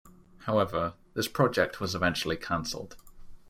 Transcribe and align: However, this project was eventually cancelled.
However, 0.47 0.95
this 1.13 1.27
project 1.27 1.79
was 1.79 1.93
eventually 1.93 2.35
cancelled. 2.35 2.95